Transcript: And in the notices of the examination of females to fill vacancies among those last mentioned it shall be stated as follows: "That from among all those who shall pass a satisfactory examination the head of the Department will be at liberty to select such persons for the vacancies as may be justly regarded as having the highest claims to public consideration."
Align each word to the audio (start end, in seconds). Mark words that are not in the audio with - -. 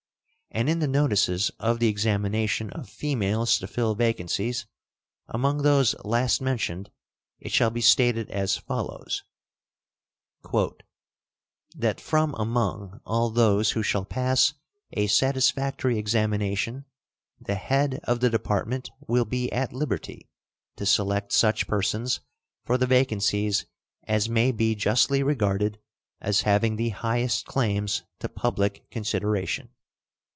And 0.53 0.67
in 0.67 0.79
the 0.79 0.85
notices 0.87 1.49
of 1.61 1.79
the 1.79 1.87
examination 1.87 2.71
of 2.71 2.89
females 2.89 3.57
to 3.59 3.67
fill 3.67 3.95
vacancies 3.95 4.65
among 5.29 5.61
those 5.61 5.95
last 6.03 6.41
mentioned 6.41 6.91
it 7.39 7.53
shall 7.53 7.69
be 7.69 7.79
stated 7.79 8.29
as 8.31 8.57
follows: 8.57 9.23
"That 11.73 12.01
from 12.01 12.35
among 12.37 12.99
all 13.05 13.29
those 13.29 13.71
who 13.71 13.81
shall 13.81 14.03
pass 14.03 14.53
a 14.91 15.07
satisfactory 15.07 15.97
examination 15.97 16.83
the 17.39 17.55
head 17.55 18.01
of 18.03 18.19
the 18.19 18.29
Department 18.29 18.91
will 19.07 19.23
be 19.23 19.49
at 19.53 19.71
liberty 19.71 20.27
to 20.75 20.85
select 20.85 21.31
such 21.31 21.65
persons 21.65 22.19
for 22.65 22.77
the 22.77 22.85
vacancies 22.87 23.67
as 24.03 24.27
may 24.27 24.51
be 24.51 24.75
justly 24.75 25.23
regarded 25.23 25.79
as 26.19 26.41
having 26.41 26.75
the 26.75 26.89
highest 26.89 27.45
claims 27.45 28.03
to 28.19 28.27
public 28.27 28.83
consideration." 28.91 29.69